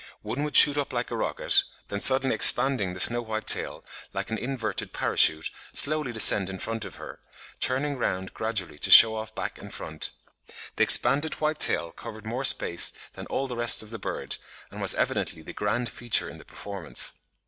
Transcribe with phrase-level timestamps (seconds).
[0.23, 4.31] One would shoot up like a rocket, then suddenly expanding the snow white tail, like
[4.31, 7.19] an inverted parachute, slowly descend in front of her,
[7.59, 12.93] turning round gradually to shew off back and front...The expanded white tail covered more space
[13.13, 14.37] than all the rest of the bird,
[14.71, 17.13] and was evidently the grand feature in the performance.